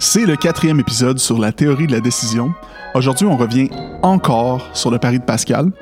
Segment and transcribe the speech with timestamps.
[0.00, 2.54] C'est le quatrième épisode sur la théorie de la décision.
[2.94, 3.68] Aujourd'hui, on revient
[4.02, 5.72] encore sur le pari de Pascal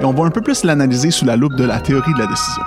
[0.00, 2.26] et on va un peu plus l'analyser sous la loupe de la théorie de la
[2.26, 2.62] décision.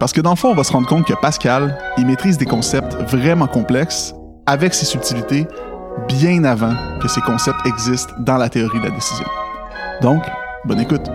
[0.00, 2.46] Parce que dans le fond, on va se rendre compte que Pascal, il maîtrise des
[2.46, 4.14] concepts vraiment complexes
[4.46, 5.46] avec ses subtilités
[6.08, 9.26] bien avant que ces concepts existent dans la théorie de la décision.
[10.00, 10.22] Donc,
[10.64, 11.10] bonne écoute.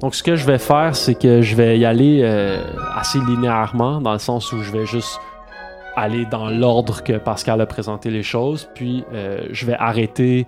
[0.00, 2.62] Donc, ce que je vais faire, c'est que je vais y aller euh,
[2.96, 5.18] assez linéairement, dans le sens où je vais juste
[5.98, 10.46] aller dans l'ordre que Pascal a présenté les choses, puis euh, je vais arrêter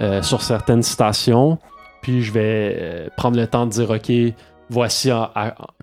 [0.00, 1.58] euh, sur certaines citations,
[2.02, 4.12] puis je vais prendre le temps de dire, OK,
[4.70, 5.10] voici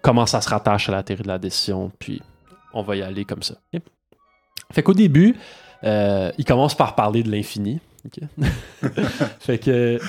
[0.02, 2.22] comment ça se rattache à la théorie de la décision, puis
[2.74, 3.56] on va y aller comme ça.
[4.72, 5.36] Fait qu'au début,
[5.84, 7.80] il commence par parler de l'infini.
[9.40, 10.00] fait que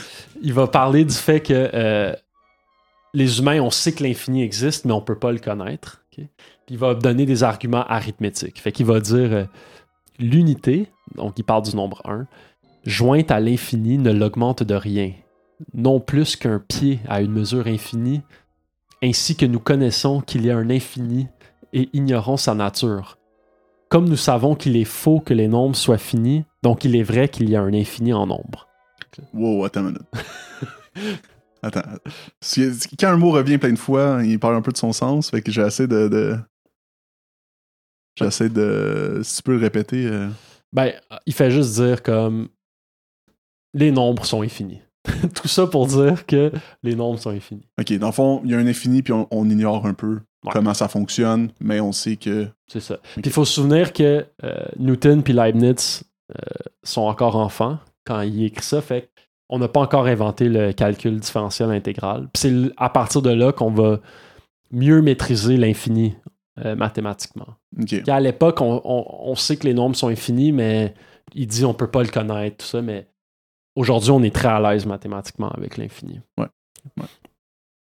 [0.42, 2.14] il va parler du fait que
[3.14, 6.02] les humains, on sait que l'infini existe, mais on peut pas le connaître.
[6.68, 8.60] Il va donner des arguments arithmétiques.
[8.60, 9.44] Fait qu'il va dire euh,
[10.18, 12.26] l'unité, donc il parle du nombre 1,
[12.84, 15.12] jointe à l'infini ne l'augmente de rien,
[15.74, 18.22] non plus qu'un pied à une mesure infinie,
[19.02, 21.28] ainsi que nous connaissons qu'il y a un infini
[21.72, 23.18] et ignorons sa nature.
[23.88, 27.28] Comme nous savons qu'il est faux que les nombres soient finis, donc il est vrai
[27.28, 28.66] qu'il y a un infini en nombre.
[29.32, 30.02] Wow, attends une minute.
[31.62, 31.82] Attends.
[33.00, 35.30] Quand un mot revient plein de fois, il parle un peu de son sens.
[35.30, 36.06] Fait que j'essaie de.
[36.06, 36.36] de...
[38.16, 39.20] J'essaie de.
[39.22, 40.06] Si tu peux le répéter.
[40.06, 40.28] Euh.
[40.72, 40.92] Ben,
[41.26, 42.48] il fait juste dire comme.
[43.74, 44.80] Les nombres sont infinis.
[45.34, 46.50] Tout ça pour dire que
[46.82, 47.68] les nombres sont infinis.
[47.78, 50.74] Ok, dans le fond, il y a un infini, puis on, ignore un peu comment
[50.74, 52.48] ça fonctionne, mais on sait que.
[52.66, 52.98] C'est ça.
[53.14, 56.40] Puis il faut se souvenir que euh, Newton puis Leibniz euh,
[56.82, 58.80] sont encore enfants quand il écrit ça.
[58.80, 59.10] Fait
[59.48, 62.28] on n'a pas encore inventé le calcul différentiel intégral.
[62.34, 64.00] C'est à partir de là qu'on va
[64.72, 66.16] mieux maîtriser l'infini
[66.64, 67.54] euh, mathématiquement.
[68.08, 70.94] À l'époque, on, sait que les nombres sont infinis, mais
[71.34, 73.06] il dit on peut pas le connaître, tout ça, mais
[73.74, 76.20] aujourd'hui, on est très à l'aise mathématiquement avec l'infini.
[76.38, 76.46] Ouais.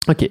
[0.08, 0.30] OK.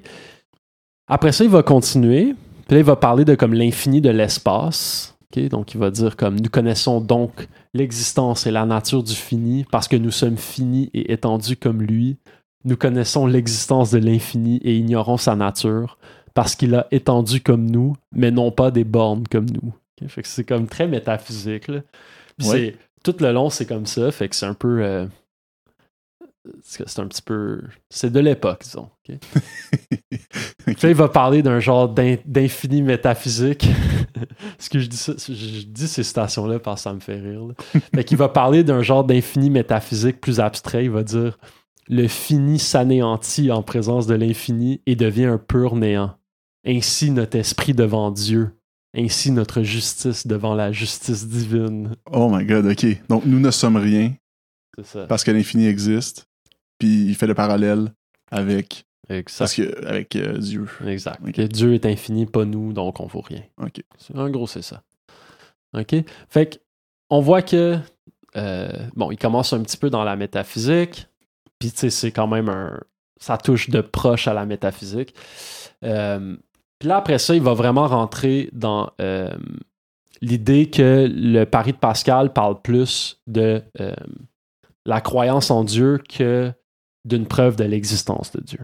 [1.09, 2.35] Après ça, il va continuer.
[2.67, 5.17] Puis là, il va parler de comme l'infini de l'espace.
[5.51, 9.87] Donc, il va dire comme nous connaissons donc l'existence et la nature du fini parce
[9.87, 12.17] que nous sommes finis et étendus comme lui.
[12.65, 15.99] Nous connaissons l'existence de l'infini et ignorons sa nature
[16.35, 19.75] parce qu'il a étendu comme nous, mais non pas des bornes comme nous.
[20.25, 21.71] c'est comme très métaphysique.
[23.03, 24.11] tout le long, c'est comme ça.
[24.11, 24.83] Fait que c'est un peu.
[24.83, 25.07] Euh,
[26.63, 27.61] c'est un petit peu.
[27.91, 28.89] C'est de l'époque, disons.
[30.67, 33.69] il va parler d'un genre d'infini métaphysique.
[34.59, 37.43] Ce que je dis ça, je dis ces citations-là parce que ça me fait rire.
[37.95, 40.85] Fait qu'il va parler d'un genre d'infini métaphysique plus abstrait.
[40.85, 41.39] Il va dire
[41.89, 46.15] le fini s'anéantit en présence de l'infini et devient un pur néant.
[46.67, 48.51] Ainsi notre esprit devant Dieu.
[48.95, 51.97] Ainsi notre justice devant la justice divine.
[52.11, 52.87] Oh my god, ok.
[53.09, 54.15] Donc nous ne sommes rien.
[54.83, 55.07] Ça.
[55.07, 56.27] Parce que l'infini existe
[56.81, 57.93] puis il fait le parallèle
[58.33, 60.67] avec Parce que, avec euh, Dieu.
[60.85, 61.23] Exact.
[61.23, 63.43] Dieu est infini, pas nous, donc on vaut rien.
[63.63, 63.83] OK.
[64.15, 64.83] En gros, c'est ça.
[65.75, 65.95] OK?
[66.29, 66.57] Fait que,
[67.11, 67.79] on voit que,
[68.37, 71.07] euh, bon, il commence un petit peu dans la métaphysique,
[71.59, 72.81] puis tu sais, c'est quand même un.
[73.21, 75.15] Ça touche de proche à la métaphysique.
[75.85, 76.37] Euh,
[76.81, 78.91] puis là, après ça, il va vraiment rentrer dans
[80.21, 83.63] l'idée que le pari de Pascal parle plus de
[84.85, 86.53] la croyance en Dieu que
[87.05, 88.61] d'une preuve de l'existence de Dieu.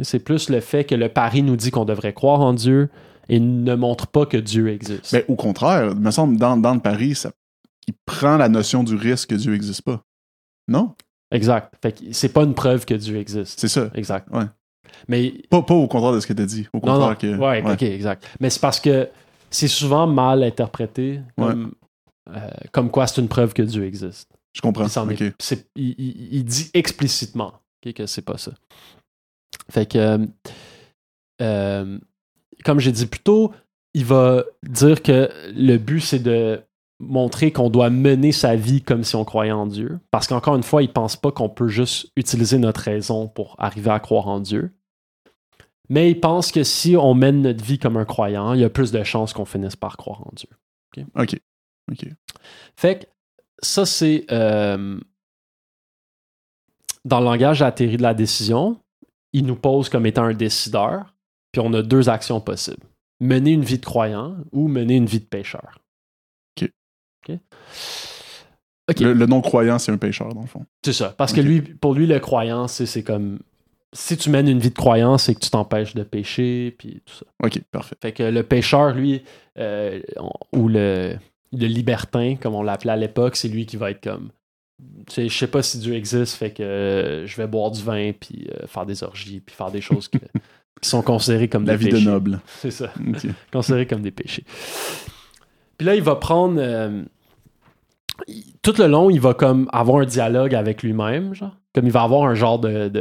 [0.00, 2.88] C'est plus le fait que le pari nous dit qu'on devrait croire en Dieu
[3.28, 5.12] et ne montre pas que Dieu existe.
[5.12, 7.32] Mais au contraire, il me semble, dans, dans le pari, ça,
[7.86, 10.02] il prend la notion du risque que Dieu n'existe pas.
[10.68, 10.94] Non?
[11.30, 11.74] Exact.
[12.12, 13.60] c'est pas une preuve que Dieu existe.
[13.60, 13.90] C'est ça.
[13.94, 14.28] Exact.
[14.32, 14.44] Ouais.
[15.08, 16.68] Mais, pas, pas au contraire de ce que tu as dit.
[16.72, 17.36] Au contraire que.
[17.36, 18.26] Ouais, ok, exact.
[18.40, 19.08] Mais c'est parce que
[19.50, 21.74] c'est souvent mal interprété comme,
[22.30, 24.28] euh, comme quoi c'est une preuve que Dieu existe.
[24.52, 24.86] Je comprends.
[25.76, 28.52] il, dit explicitement que c'est pas ça.
[29.70, 30.26] Fait que, euh,
[31.40, 31.98] euh,
[32.64, 33.52] comme j'ai dit plus tôt,
[33.94, 36.60] il va dire que le but, c'est de
[37.00, 39.98] montrer qu'on doit mener sa vie comme si on croyait en Dieu.
[40.10, 43.90] Parce qu'encore une fois, il pense pas qu'on peut juste utiliser notre raison pour arriver
[43.90, 44.72] à croire en Dieu.
[45.92, 48.70] Mais il pense que si on mène notre vie comme un croyant, il y a
[48.70, 50.48] plus de chances qu'on finisse par croire en Dieu.
[50.96, 51.36] OK?
[51.90, 52.06] OK.
[52.76, 53.06] Fait que
[53.62, 54.98] ça, c'est euh,
[57.04, 58.80] dans le langage de la théorie de la décision,
[59.34, 61.14] il nous pose comme étant un décideur,
[61.52, 62.86] puis on a deux actions possibles.
[63.20, 65.78] Mener une vie de croyant ou mener une vie de pécheur.
[66.58, 67.38] OK.
[68.98, 70.64] Le, non-croyant, c'est un pécheur, dans le fond.
[70.82, 71.14] C'est ça.
[71.18, 73.40] Parce que lui, pour lui, le croyant, c'est comme.
[73.94, 77.14] Si tu mènes une vie de croyant, c'est que tu t'empêches de pécher, puis tout
[77.14, 77.26] ça.
[77.44, 77.96] OK, parfait.
[78.00, 79.22] Fait que le pécheur, lui,
[79.58, 80.00] euh,
[80.52, 81.16] ou le
[81.54, 84.30] le libertin, comme on l'appelait à l'époque, c'est lui qui va être comme.
[85.06, 87.82] Tu sais, je sais pas si Dieu existe, fait que euh, je vais boire du
[87.82, 90.16] vin, puis euh, faire des orgies, puis faire des choses que-
[90.80, 92.06] qui sont considérées comme La des vie de péchés.
[92.06, 92.40] noble.
[92.46, 93.26] C'est ça Ok.
[93.52, 94.44] considérés comme des péchés.
[95.76, 96.58] Puis là, il va prendre.
[98.62, 101.56] Tout le long, il va comme avoir un dialogue avec lui-même, genre.
[101.74, 102.92] Comme il va avoir un genre de,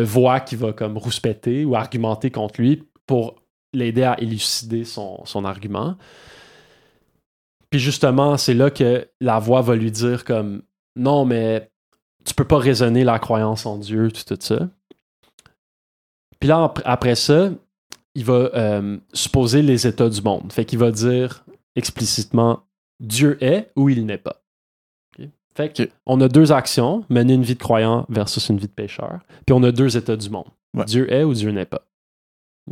[0.00, 3.36] voix qui va comme rouspéter ou argumenter contre lui pour
[3.72, 5.96] l'aider à élucider son, argument.
[7.70, 10.62] Puis justement, c'est là que la voix va lui dire comme
[10.96, 11.70] non, mais
[12.24, 14.68] tu peux pas raisonner la croyance en Dieu, tout, ça.
[16.40, 17.50] Puis là, ap- après ça,
[18.14, 20.52] il va euh, supposer les états du monde.
[20.52, 21.44] Fait qu'il va dire
[21.76, 22.65] explicitement
[23.00, 24.42] Dieu est ou il n'est pas.
[25.54, 28.72] Fait que on a deux actions, mener une vie de croyant versus une vie de
[28.72, 29.20] pécheur.
[29.46, 30.48] Puis on a deux états du monde.
[30.74, 30.84] Ouais.
[30.84, 31.82] Dieu est ou Dieu n'est pas.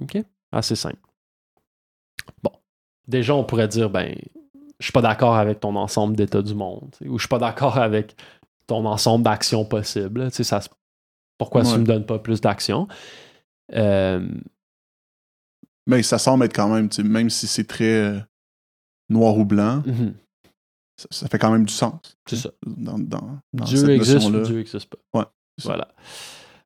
[0.02, 0.18] OK?
[0.52, 0.98] Assez simple.
[2.42, 2.52] Bon.
[3.08, 4.14] Déjà, on pourrait dire, ben,
[4.78, 6.94] je suis pas d'accord avec ton ensemble d'états du monde.
[6.98, 8.16] tu Ou je suis pas d'accord avec
[8.66, 10.30] ton ensemble d'actions possibles.
[10.30, 10.60] Tu ça
[11.38, 11.78] Pourquoi tu Ouais.
[11.78, 12.86] me donnes pas plus d'actions?
[13.72, 14.28] Euh,
[15.86, 18.18] Mais ça semble être quand même, tu même si c'est très euh,
[19.08, 20.14] noir ou blanc, mhm,
[21.00, 22.00] ça, ça fait quand même du sens.
[22.28, 22.50] c'est ça.
[22.66, 24.40] Dans, dans, dans Dieu cette existe ou.
[24.42, 25.18] Dieu n'existe pas.
[25.20, 25.24] Ouais.
[25.64, 25.88] Voilà.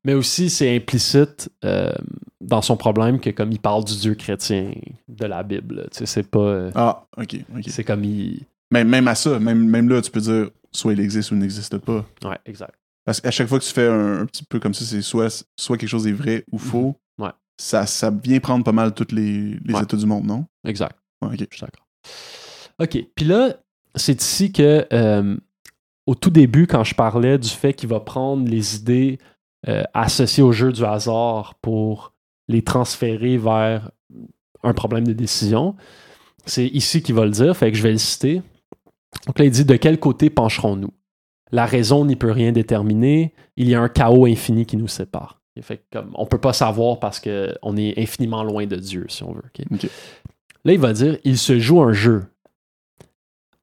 [0.05, 1.91] Mais aussi, c'est implicite euh,
[2.39, 4.71] dans son problème que comme il parle du Dieu chrétien
[5.09, 6.39] de la Bible, tu sais, c'est pas...
[6.39, 7.63] euh, Ah, ok, ok.
[7.67, 8.45] C'est comme il...
[8.71, 11.39] Même, même à ça, même, même là, tu peux dire soit il existe ou il
[11.39, 12.05] n'existe pas.
[12.23, 12.75] Ouais, exact.
[13.03, 15.45] Parce qu'à chaque fois que tu fais un, un petit peu comme ça, c'est soit,
[15.59, 16.95] soit quelque chose est vrai ou faux.
[17.17, 17.25] Mhm.
[17.25, 17.31] Ouais.
[17.59, 19.83] Ça, ça vient prendre pas mal tous les, les Ouais.
[19.83, 20.45] états du monde, non?
[20.65, 20.95] Exact.
[21.21, 21.47] Ouais, ok.
[21.51, 21.85] Je suis d'accord.
[22.79, 22.97] OK.
[23.15, 23.55] Puis là,
[23.95, 25.37] c'est ici que, euh,
[26.05, 29.19] au tout début, quand je parlais du fait qu'il va prendre les idées
[29.67, 32.13] euh, associées au jeu du hasard pour
[32.47, 33.91] les transférer vers
[34.63, 35.75] un problème de décision,
[36.45, 38.41] c'est ici qu'il va le dire, fait que je vais le citer.
[39.27, 40.93] Donc là, il dit De quel côté pencherons-nous?
[41.51, 45.41] La raison n'y peut rien déterminer, il y a un chaos infini qui nous sépare.
[46.13, 49.43] On peut pas savoir parce qu'on est infiniment loin de Dieu, si on veut.
[50.65, 52.25] Là, il va dire il se joue un jeu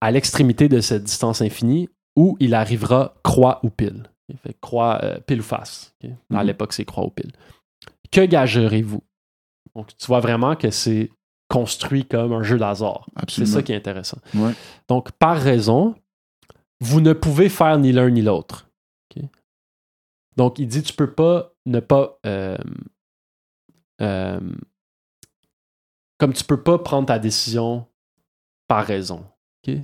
[0.00, 4.08] à l'extrémité de cette distance infinie où il arrivera croix ou pile.
[4.30, 4.36] Ok?
[4.42, 5.94] Fait croix, euh, pile ou face.
[6.32, 6.46] À Mhm.
[6.46, 7.32] l'époque, c'est croix ou pile.
[8.10, 9.02] Que gagerez-vous?
[9.74, 11.10] Donc, tu vois vraiment que c'est
[11.48, 13.06] construit comme un jeu d'hasard.
[13.28, 14.18] C'est ça qui est intéressant.
[14.34, 14.52] Ouais.
[14.88, 15.94] Donc, par raison,
[16.80, 18.64] vous ne pouvez faire ni l'un ni l'autre.
[20.36, 22.18] Donc, il dit tu peux pas ne pas.
[22.26, 22.58] euh,
[24.02, 24.38] euh,
[26.18, 27.86] comme tu peux pas prendre ta décision
[28.68, 29.24] par raison.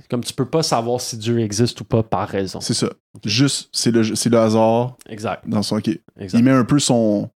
[0.09, 2.61] Comme tu peux pas savoir si Dieu existe ou pas par raison.
[2.61, 2.87] C'est ça.
[3.25, 5.45] Juste, c'est le, c'est le hasard Exact.
[5.45, 5.77] dans son.
[5.79, 6.01] exact.
[6.33, 7.29] Il met un peu son.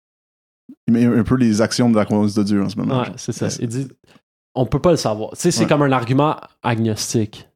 [0.88, 3.02] Il met un peu les actions de la croyance de Dieu en ce moment.
[3.02, 3.48] Ouais, c'est ça.
[3.60, 3.88] Il dit
[4.54, 5.32] on peut pas le savoir.
[5.32, 5.68] Tu sais, c'est Ouais.
[5.68, 7.50] comme un argument agnostique.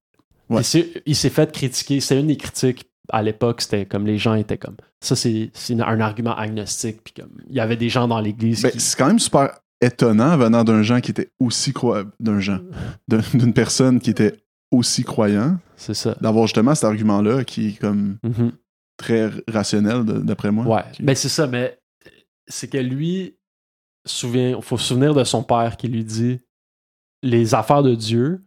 [0.50, 0.64] Ouais.
[1.06, 2.00] Il s'est fait critiquer.
[2.00, 3.62] C'est une des critiques à l'époque.
[3.62, 7.02] C'était comme les gens étaient comme ça, c'est c'est un argument agnostique.
[7.04, 8.80] Puis comme il y avait des gens dans l'église Ben, qui.
[8.80, 9.52] c'est quand même super
[9.82, 12.06] étonnant venant d'un gens qui était aussi croyant.
[12.20, 12.60] D'un gens.
[13.08, 14.38] d'un- D'une personne qui était
[14.72, 16.16] aussi croyant, C'est ça.
[16.22, 18.52] d'avoir justement cet argument-là qui est comme Mhm.
[18.98, 20.66] très rationnel d'après moi.
[20.68, 20.84] Ouais.
[20.94, 21.80] Qui- Ben c'est ça, mais
[22.48, 23.36] c'est que lui,
[24.06, 26.40] souvient, faut se souvenir de son père qui lui dit
[27.24, 28.44] les affaires de Dieu,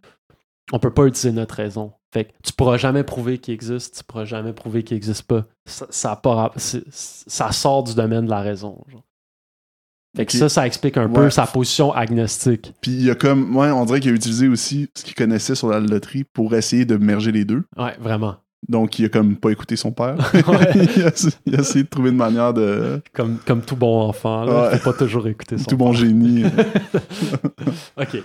[0.72, 1.92] on peut pas utiliser notre raison.
[2.12, 5.44] Fait que tu pourras jamais prouver qu'il existe, tu pourras jamais prouver qu'il existe pas.
[5.66, 8.82] Ça, ça sort du domaine de la raison.
[8.88, 9.02] genre.
[10.14, 12.74] Fait que ça, ça explique un peu sa position agnostique.
[12.82, 13.56] Puis il y a comme.
[13.56, 16.84] Ouais, on dirait qu'il a utilisé aussi ce qu'il connaissait sur la loterie pour essayer
[16.84, 17.64] de merger les deux.
[17.78, 18.36] Ouais, vraiment.
[18.68, 20.16] Donc il a comme pas écouté son père.
[20.34, 20.72] Ouais.
[20.96, 23.00] il, a, il a essayé de trouver une manière de.
[23.14, 24.78] Comme, comme tout bon enfant, là, Ouais.
[24.78, 26.44] faut pas toujours écouter son Tout bon génie.
[27.96, 28.22] OK.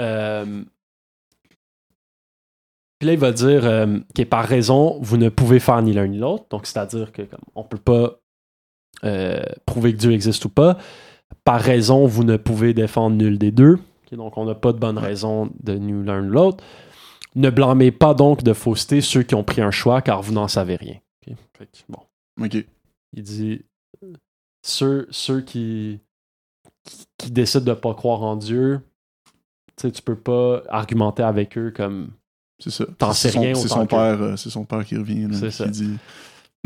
[0.00, 0.62] Euh,
[2.98, 6.06] Puis là, il va dire euh, que par raison, vous ne pouvez faire ni l'un
[6.06, 6.46] ni l'autre.
[6.50, 8.18] Donc, c'est-à-dire que comme, on peut pas
[9.04, 10.78] euh, prouver que Dieu existe ou pas.
[11.44, 13.78] Par raison, vous ne pouvez défendre nul des deux.
[14.12, 16.64] Donc, on n'a pas de bonne raison de ni l'un ni l'autre.
[17.34, 20.48] Ne blâmez pas donc de fausseté ceux qui ont pris un choix, car vous n'en
[20.48, 20.96] savez rien.
[21.88, 21.98] Bon.
[23.12, 23.62] Il dit
[24.62, 26.00] ceux, ceux qui,
[26.84, 28.80] qui, qui décident de ne pas croire en Dieu,
[29.76, 32.10] tu peux pas argumenter avec eux comme
[32.58, 32.86] C'est ça.
[32.98, 35.28] T'en sais son- rien C'est son père, euh, c'est son père qui revient.
[35.28, 35.66] là, qui ça.
[35.68, 35.96] dit.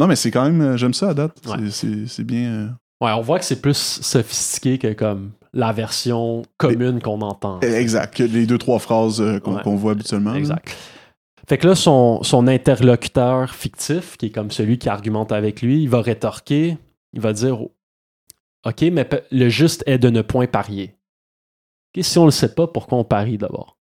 [0.03, 0.61] Non, mais c'est quand même.
[0.61, 1.37] euh, J'aime ça à date.
[1.47, 1.71] Ouais.
[1.71, 2.51] C'est- bien.
[2.51, 2.69] euh,
[3.01, 7.61] Ouais, on voit que c'est plus sophistiqué que comme la version commune qu'on entend.
[7.61, 8.15] Exact.
[8.17, 9.77] Que les deux, trois phrases euh, qu'on Ouais.
[9.77, 10.33] voit habituellement.
[10.33, 10.39] là.
[10.39, 10.77] Exact.
[11.49, 15.83] Fait que là, son, son interlocuteur fictif, qui est comme celui qui argumente avec lui,
[15.83, 16.79] il va rétorquer,
[17.13, 17.61] il va dire
[18.65, 20.97] OK, mais le juste est de ne point parier.
[21.97, 23.77] Ok, si on le sait pas, pourquoi on parie d'abord?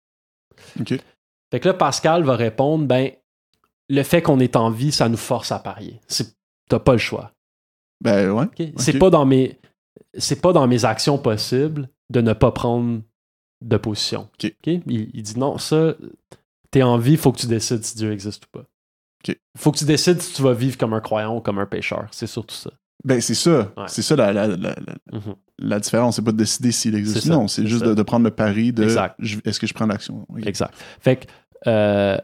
[0.81, 0.95] Ok.
[1.51, 3.11] Fait que là, Pascal va répondre, ben,
[3.89, 6.01] le fait qu'on est en vie, ça nous force à parier.
[6.69, 7.33] T'as pas le choix.
[8.03, 8.45] Ben ouais.
[8.77, 9.59] C'est pas dans mes
[10.17, 13.01] c'est pas dans mes actions possibles de ne pas prendre
[13.65, 14.29] de position.
[14.87, 15.95] Il, il dit non, ça,
[16.71, 18.65] t'es en vie, faut que tu décides si Dieu existe ou pas.
[19.57, 22.07] Faut que tu décides si tu vas vivre comme un croyant ou comme un pécheur.
[22.13, 22.71] C'est surtout ça.
[23.05, 23.73] Ben c'est ça.
[23.77, 23.85] Ouais.
[23.89, 25.21] C'est ça la, la, la, la-
[25.59, 26.17] la différence.
[26.17, 27.49] C'est pas de décider s'il existe ou non.
[27.49, 28.85] C'est juste de, de prendre le pari de
[29.45, 30.27] est-ce que je prends l'action?
[30.45, 30.73] Exact.
[31.01, 31.27] Fait que,
[31.67, 32.17] euh,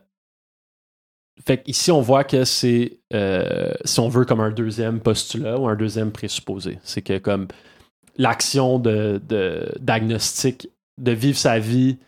[1.46, 5.58] fait que ici, on voit que c'est, euh, si on veut, comme un deuxième postulat
[5.58, 6.78] ou un deuxième présupposé.
[6.84, 7.48] C'est que comme
[8.16, 10.68] l'action de, de, d'agnostic,
[11.00, 11.98] de vivre sa vie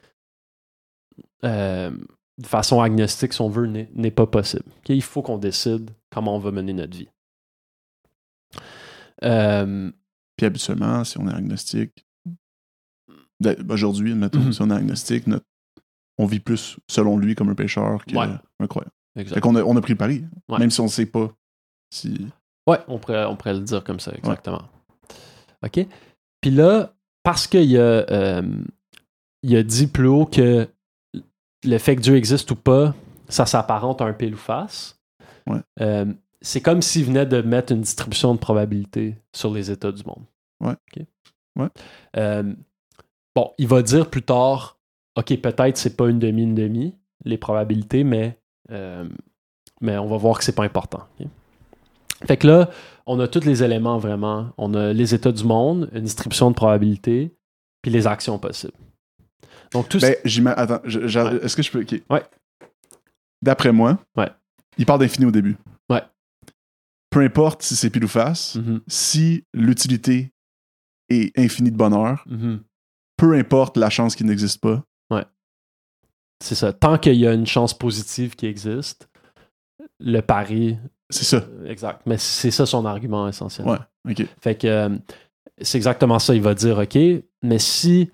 [1.44, 1.90] euh,
[2.38, 4.64] de façon agnostique, si on veut, n'est, pas possible.
[4.88, 7.08] Il faut qu'on décide comment on va mener notre vie.
[9.24, 9.90] Euh,
[10.36, 12.04] Puis habituellement, si on est agnostique,
[13.40, 14.52] ben, aujourd'hui, admettons, Mhm.
[14.52, 15.46] si on est agnostique, notre-
[16.18, 18.28] on vit plus selon lui comme un pécheur Ouais.
[18.58, 18.90] qu'un croyant.
[19.16, 19.34] Exact.
[19.34, 20.58] Fait qu'on a, on a pris le pari, Ouais.
[20.58, 21.30] même si on ne sait pas
[21.90, 22.26] si.
[22.68, 24.62] Ouais, on pourrait, on pourrait le dire comme ça, exactement.
[25.64, 25.86] OK?
[26.40, 26.92] Puis là,
[27.22, 27.80] parce qu'il a,
[28.10, 28.42] euh,
[29.42, 30.68] il a dit plus haut que
[31.64, 32.94] le fait que Dieu existe ou pas,
[33.28, 34.98] ça s'apparente à un pile ou face.
[35.46, 35.60] Ouais.
[35.80, 36.06] Euh,
[36.40, 40.24] c'est comme s'il venait de mettre une distribution de probabilité sur les états du monde.
[40.60, 40.72] Ouais.
[40.72, 41.04] OK?
[41.58, 41.68] Ouais.
[42.16, 42.52] Euh,
[43.34, 44.78] bon, il va dire plus tard,
[45.16, 50.38] OK, peut-être c'est pas une demi, une demi, les probabilités, mais, mais on va voir
[50.38, 51.06] que c'est pas important.
[52.26, 52.70] Fait que là,
[53.06, 54.52] on a tous les éléments vraiment.
[54.56, 57.34] On a les états du monde, une distribution de probabilité,
[57.82, 58.72] puis les actions possibles.
[59.72, 60.14] Donc tout Ben,
[60.56, 61.44] Attends, Ouais.
[61.44, 61.84] est-ce que je peux.
[62.10, 62.22] Ouais.
[63.42, 64.30] D'après moi, Ouais.
[64.78, 65.56] il parle d'infini au début.
[65.90, 66.02] Ouais.
[67.10, 70.32] Peu importe si c'est pile ou face, Mhm, si l'utilité
[71.08, 72.60] est infinie de bonheur, mhm.
[73.16, 74.82] peu importe la chance qu'il n'existe pas,
[76.42, 76.72] C'est ça.
[76.72, 79.08] Tant qu'il y a une chance positive qui existe,
[80.00, 80.76] le pari.
[81.10, 81.36] c'est ça.
[81.38, 82.02] euh, Exact.
[82.06, 83.66] Mais c'est ça son argument essentiel.
[83.66, 83.78] Ouais.
[84.10, 84.26] OK.
[84.40, 84.88] Fait que euh,
[85.60, 86.34] c'est exactement ça.
[86.34, 86.98] Il va dire OK,
[87.42, 88.10] mais si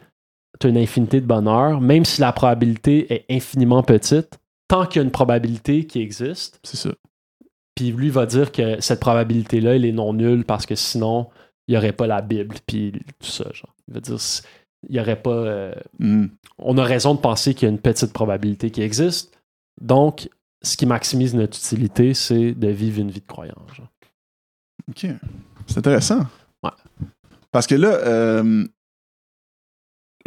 [0.60, 4.38] tu as une infinité de bonheur, même si la probabilité est infiniment petite,
[4.68, 6.90] tant qu'il y a une probabilité qui existe, C'est ça.
[7.74, 11.30] Puis lui va dire que cette probabilité-là, elle est non nulle parce que sinon,
[11.66, 13.44] il n'y aurait pas la Bible, puis tout ça.
[13.52, 13.74] Genre.
[13.88, 14.18] Il va dire,
[14.88, 15.30] il y aurait pas.
[15.30, 16.26] euh, Hmm.
[16.58, 19.36] on a raison de penser qu'il y a une petite probabilité qui existe.
[19.80, 20.28] Donc,
[20.62, 23.54] ce qui maximise notre utilité, c'est de vivre une vie de croyant.
[23.74, 23.88] genre.
[24.90, 25.06] OK.
[25.66, 26.26] C'est intéressant.
[26.62, 26.70] Ouais.
[27.50, 28.66] Parce que là, euh,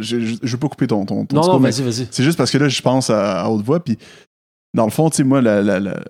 [0.00, 2.08] je ne veux pas couper ton, ton, ton Non, non, vas-y, vas-y.
[2.10, 3.98] c'est juste parce que là, je pense à, à haute voix, puis
[4.74, 6.04] dans le fond, tu sais, moi, la, la- la-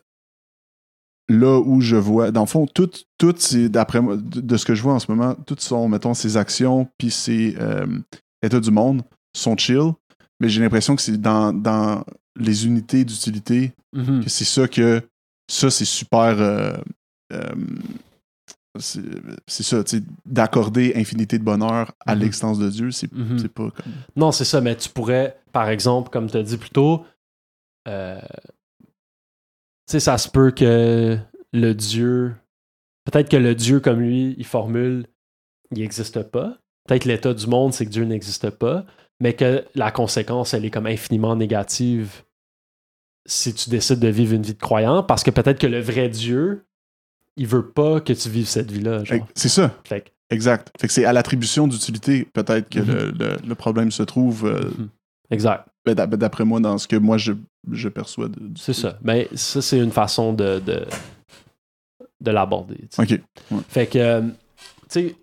[1.29, 3.35] là où je vois, dans le fond, tout, tout
[3.69, 6.37] d'après moi, de, de ce que je vois en ce moment, toutes sont, mettons, ces
[6.37, 7.87] actions, puis ces euh,
[8.43, 9.03] états du monde
[9.37, 9.93] sont chill,
[10.41, 12.05] mais j'ai l'impression que c'est dans, dans
[12.37, 14.25] les unités d'utilité Mhm.
[14.25, 15.03] que c'est ça que
[15.51, 16.77] ça c'est super euh,
[17.33, 17.55] euh,
[18.79, 22.21] c'est ça tu sais d'accorder infinité de bonheur à Mhm.
[22.21, 23.39] l'existence de Dieu c'est Mhm.
[23.39, 26.59] c'est pas comme Non, c'est ça, mais tu pourrais, par exemple, comme tu as dit
[26.59, 27.05] plus tôt,
[27.89, 28.21] euh,
[28.81, 31.17] tu sais, ça se peut que
[31.53, 32.35] le Dieu,
[33.05, 35.07] peut-être que le Dieu comme lui, il formule,
[35.71, 36.59] il n'existe pas.
[36.87, 38.85] Peut-être l'état du monde, c'est que Dieu n'existe pas,
[39.21, 42.23] mais que la conséquence, elle est comme infiniment négative
[43.27, 46.09] si tu décides de vivre une vie de croyant, parce que peut-être que le vrai
[46.09, 46.65] Dieu,
[47.37, 49.03] il veut pas que tu vives cette vie-là.
[49.35, 52.87] c'est ça Fait que- exact fait que c'est à l'attribution d'utilité peut-être que Mhm.
[52.87, 54.89] le, le- le problème se trouve euh, Mhm.
[55.31, 55.67] Exact.
[55.85, 57.33] ben, ben, d'après moi dans ce que moi je,
[57.73, 58.97] je perçois C'est ça.
[59.03, 60.87] Mais ça, c'est une façon de, de,
[62.21, 62.89] de l'aborder.
[62.99, 63.21] ok
[63.69, 64.29] Fait que, euh, tu
[64.89, 65.17] sais,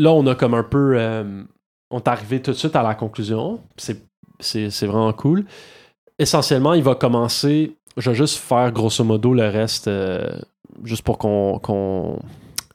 [0.00, 0.94] là, on a comme un peu.
[0.98, 1.42] euh,
[1.90, 3.60] on est arrivé tout de suite à la conclusion.
[3.76, 4.02] C'est,
[4.38, 5.44] c'est, c'est vraiment cool.
[6.18, 7.76] Essentiellement, il va commencer.
[7.96, 10.38] Je vais juste faire grosso modo le reste, euh,
[10.84, 12.20] juste pour qu'on, qu'on,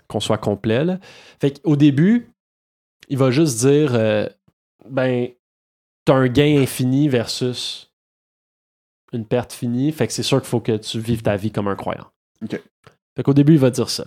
[0.08, 0.84] qu'on soit complet.
[0.84, 1.00] là.
[1.40, 2.30] Fait qu'au début,
[3.08, 4.28] il va juste dire euh,
[4.90, 5.30] ben,
[6.04, 7.92] t'as un gain infini versus
[9.14, 9.92] une perte finie.
[9.94, 12.08] Fait que c'est sûr qu'il faut que tu vives ta vie comme un croyant.
[12.44, 12.62] Ok.
[13.16, 14.06] Fait qu'au début, il va dire ça.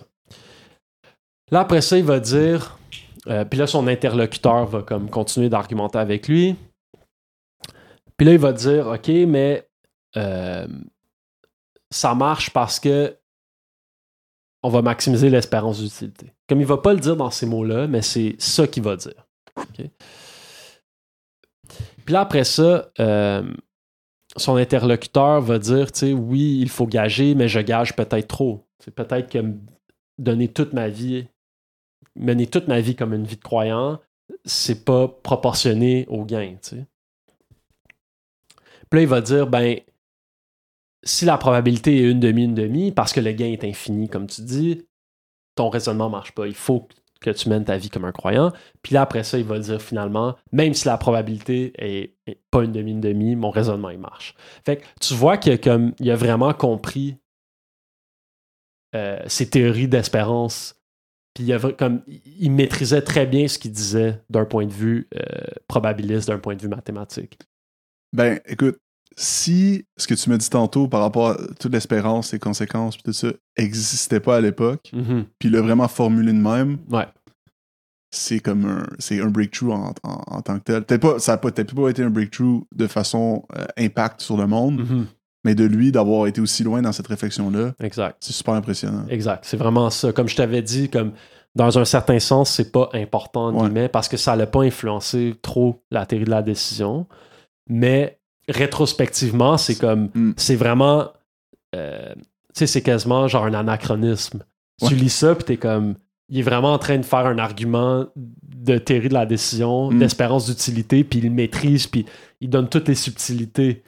[1.51, 2.77] Là, après ça, il va dire.
[3.27, 6.55] Euh, puis là, son interlocuteur va comme continuer d'argumenter avec lui.
[8.17, 9.67] Puis là, il va dire OK, mais
[10.17, 10.67] euh,
[11.89, 13.15] ça marche parce que
[14.61, 16.33] on va maximiser l'espérance d'utilité.
[16.47, 19.25] Comme il va pas le dire dans ces mots-là, mais c'est ça qu'il va dire.
[22.05, 23.43] Puis là, après ça, euh,
[24.35, 28.67] son interlocuteur va dire, tu sais, oui, il faut gager, mais je gage peut-être trop.
[28.83, 29.39] C'est peut-être que
[30.17, 31.27] donner toute ma vie,
[32.19, 33.99] mener toute ma vie comme une vie de croyant,
[34.45, 36.85] c'est pas proportionné au gain, tu sais.
[38.89, 39.79] Puis là, il va dire, ben,
[41.03, 44.27] si la probabilité est une demi, une demi, parce que le gain est infini, comme
[44.27, 44.87] tu dis,
[45.55, 46.47] ton raisonnement marche pas.
[46.47, 46.87] Il faut
[47.19, 48.53] que tu mènes ta vie comme un croyant.
[48.81, 52.15] Puis là, après ça, il va dire finalement, même si la probabilité est,
[52.49, 54.35] pas une demi, une demi, mon raisonnement, il marche.
[54.65, 57.17] Fait que tu vois qu'il comme, il a vraiment compris
[58.95, 60.78] euh, ses théories d'espérance.
[61.33, 65.07] Puis il, a, comme, il maîtrisait très bien ce qu'il disait d'un point de vue
[65.15, 65.21] euh,
[65.67, 67.37] probabiliste, d'un point de vue mathématique.
[68.13, 68.77] Ben, écoute,
[69.15, 73.03] si ce que tu m'as dit tantôt par rapport à toute l'espérance, les conséquences, puis
[73.03, 75.25] tout ça, n'existait pas à l'époque, Mhm.
[75.37, 77.07] puis il l'a vraiment formulé de même, Ouais.
[78.11, 80.83] c'est comme un, c'est un breakthrough en, en- en tant que tel.
[80.83, 84.35] Peut-être pas, ça n'a pas, peut-être pas été un breakthrough de façon euh, impact sur
[84.37, 85.05] le monde, Mhm.
[85.43, 88.17] Mais de lui d'avoir été aussi loin dans cette réflexion-là, Exact.
[88.19, 89.05] c'est super impressionnant.
[89.09, 89.45] Exact.
[89.45, 90.11] C'est vraiment ça.
[90.11, 91.13] Comme je t'avais dit, comme
[91.55, 93.61] dans un certain sens, c'est pas important, Ouais.
[93.63, 97.07] guillemets, parce que ça n'a pas influencé trop la théorie de la décision.
[97.67, 100.09] Mais rétrospectivement, c'est comme.
[100.13, 100.31] Mm.
[100.37, 101.09] C'est vraiment.
[101.75, 102.13] euh,
[102.53, 104.43] tu sais, c'est quasiment genre un anachronisme.
[104.87, 105.95] Tu lis ça, puis t'es comme.
[106.31, 109.99] Il est vraiment en train de faire un argument de théorie de la décision, Mm.
[109.99, 112.05] d'espérance d'utilité, puis il maîtrise, puis
[112.41, 113.83] il donne toutes les subtilités,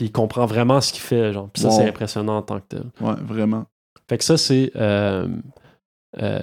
[0.00, 1.30] puis il comprend vraiment ce qu'il fait.
[1.34, 1.50] Genre.
[1.50, 1.76] Puis ça, Wow.
[1.76, 2.84] c'est impressionnant en tant que tel.
[3.02, 3.66] Ouais, vraiment.
[4.08, 5.28] Fait que ça, c'est euh,
[6.22, 6.40] euh,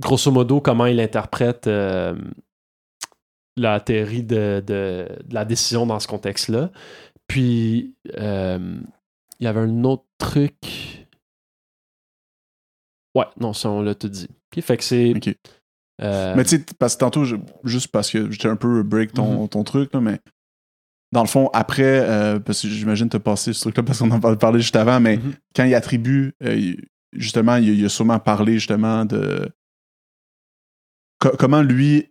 [0.00, 2.16] grosso modo comment il interprète euh,
[3.56, 6.72] la théorie de, de- de la décision dans ce contexte-là.
[7.28, 8.82] Puis, il
[9.38, 11.06] y avait un autre truc.
[13.14, 14.28] Ouais, non, ça, on l'a tout dit.
[14.60, 15.12] Fait que c'est.
[16.00, 19.42] Mais tu sais, parce que tantôt, je- juste parce que j'étais un peu break ton,
[19.42, 19.48] Mhm.
[19.50, 20.18] ton truc, là, mais
[21.12, 24.20] dans le fond, après, euh, parce que j'imagine te passer ce truc-là parce qu'on en
[24.36, 25.32] parlait juste avant, mais Mhm.
[25.56, 26.84] quand il attribue, euh, il-
[27.14, 29.48] justement, il, il a sûrement parlé justement de
[31.18, 32.06] co- comment lui.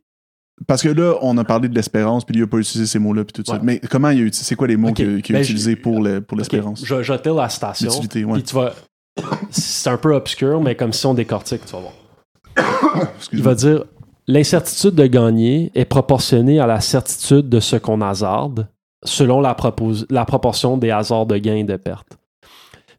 [0.66, 3.24] Parce que là, on a parlé de l'espérance, puis lui a pas utilisé ces mots-là,
[3.26, 3.54] puis tout ça.
[3.58, 3.60] Ouais.
[3.62, 6.20] Mais comment il a utilisé, c'est quoi les mots qu'il a, Ben, utilisés pour le-
[6.22, 6.84] pour ok, l'espérance?
[6.84, 7.86] je, je vais la.
[7.86, 8.34] L'utilité, ouais.
[8.34, 8.74] Puis tu vas.
[9.52, 11.94] C'est un peu obscur, mais comme si on décortique, tu vas voir.
[13.32, 13.86] Il va dire
[14.30, 18.68] L'incertitude de gagner est proportionnée à la certitude de ce qu'on hasarde
[19.04, 22.18] selon la, proportion des hasards de gain et de perte.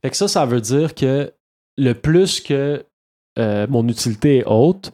[0.03, 1.33] Fait que ça, ça veut dire que
[1.77, 2.85] le plus que
[3.39, 4.93] euh, mon utilité est haute,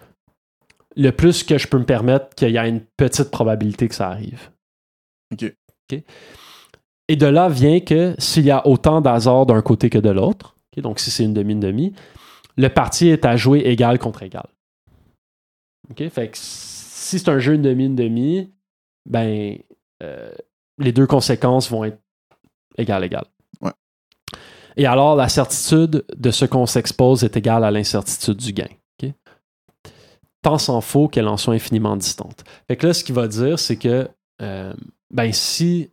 [0.97, 4.09] le plus que je peux me permettre qu'il y a une petite probabilité que ça
[4.09, 4.51] arrive.
[5.33, 5.55] Ok.
[7.09, 10.55] Et de là vient que s'il y a autant d'hasards d'un côté que de l'autre,
[10.83, 11.95] donc si c'est une demi, une demi,
[12.57, 14.47] le parti est à jouer égal contre égal.
[15.91, 16.09] OK?
[16.09, 18.51] Fait que si c'est un jeu une demi, une demi,
[19.07, 19.59] ben
[20.03, 20.33] euh,
[20.79, 21.99] les deux conséquences vont être
[22.77, 23.27] égales, égales.
[23.61, 23.73] Ouais.
[24.77, 28.69] Et alors, la certitude de ce qu'on s'expose est égale à l'incertitude du gain.
[30.43, 32.45] Tant s'en faut qu'elle en soit infiniment distante.
[32.69, 34.11] Fait que là, ce qu'il va dire, c'est que
[34.43, 34.75] euh,
[35.11, 35.91] ben si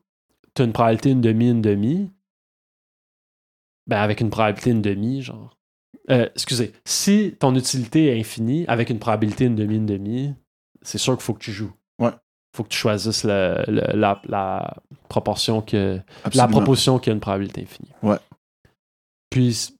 [0.53, 2.11] tu as une probabilité une demi, une demi,
[3.87, 5.57] ben avec une probabilité une demi, genre.
[6.09, 10.33] Euh, excusez, si ton utilité est infinie, avec une probabilité une demi, une demi,
[10.81, 11.71] c'est sûr qu'il faut que tu joues.
[12.53, 14.73] Faut que tu choisisses le- le- la, la
[15.09, 15.99] proportion que.
[16.35, 17.91] La proposition qui a une probabilité infinie.
[18.03, 18.17] Ouais.
[19.29, 19.77] Puis,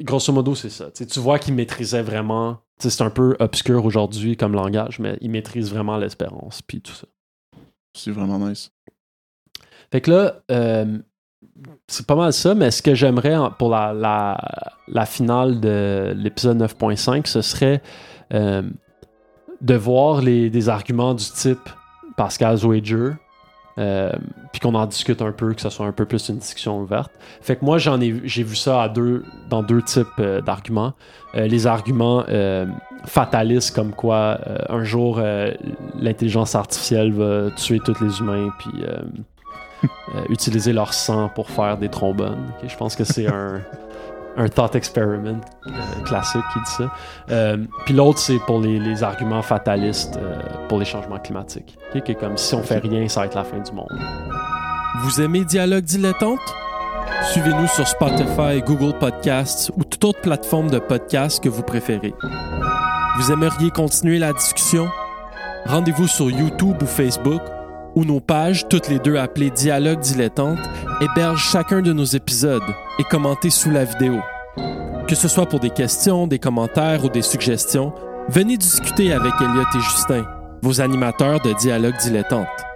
[0.00, 0.90] grosso modo, c'est ça.
[0.90, 2.58] Tu vois qu'il maîtrisait vraiment.
[2.80, 7.06] C'est un peu obscur aujourd'hui comme langage, mais il maîtrise vraiment l'espérance, puis tout ça.
[7.96, 8.70] C'est vraiment nice.
[9.90, 10.98] Fait que là, euh,
[11.88, 14.38] c'est pas mal ça, mais ce que j'aimerais pour la, la,
[14.86, 17.82] la finale de l'épisode 9.5, ce serait
[18.32, 18.62] euh,
[19.60, 21.68] de voir les, des arguments du type
[22.18, 23.12] Pascal's Wager,
[23.78, 24.10] euh,
[24.52, 27.12] puis qu'on en discute un peu, que ce soit un peu plus une discussion ouverte.
[27.40, 30.94] Fait que moi, j'en ai, j'ai vu ça à deux, dans deux types euh, d'arguments.
[31.36, 32.66] Euh, les arguments euh,
[33.06, 35.20] fatalistes, comme quoi un jour
[35.94, 38.82] l'intelligence artificielle va tuer tous les humains, puis
[40.28, 42.52] utiliser leur sang pour faire des trombones.
[42.66, 43.60] Je pense que c'est un,
[44.38, 45.70] un thought experiment euh,
[46.04, 46.90] classique qui dit ça.
[47.30, 51.76] Euh, puis l'autre, c'est pour les, les arguments fatalistes euh, pour les changements climatiques.
[51.94, 53.92] Ok, Que comme si on fait rien, ça va être la fin du monde.
[55.02, 56.38] Vous aimez Dialogue Dilettante?
[57.32, 62.14] Suivez-nous sur Spotify, Google Podcasts ou toute autre plateforme de podcast que vous préférez.
[63.18, 64.88] Vous aimeriez continuer la discussion?
[65.66, 67.42] Rendez-vous sur YouTube ou Facebook
[67.94, 70.60] où nos pages, toutes les deux appelées Dialogue Dilettante,
[71.00, 72.62] hébergent chacun de nos épisodes
[72.98, 74.20] et commentez sous la vidéo.
[75.06, 77.92] Que ce soit pour des questions, des commentaires ou des suggestions,
[78.28, 80.24] venez discuter avec Elliot et Justin,
[80.62, 82.67] vos animateurs de Dialogue Dilettante.